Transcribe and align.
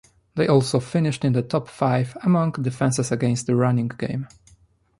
They 0.33 0.47
also 0.47 0.79
finished 0.79 1.23
in 1.23 1.33
the 1.33 1.43
top 1.43 1.67
five 1.69 2.17
among 2.23 2.53
defenses 2.53 3.11
against 3.11 3.45
the 3.45 3.55
running 3.55 3.89
game. 3.89 4.27